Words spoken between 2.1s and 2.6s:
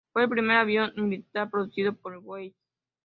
Bell.